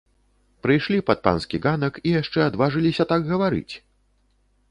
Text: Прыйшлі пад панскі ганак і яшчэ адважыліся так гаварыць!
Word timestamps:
Прыйшлі 0.65 0.99
пад 1.09 1.19
панскі 1.27 1.59
ганак 1.65 1.99
і 2.07 2.15
яшчэ 2.21 2.39
адважыліся 2.45 3.03
так 3.11 3.21
гаварыць! 3.31 3.73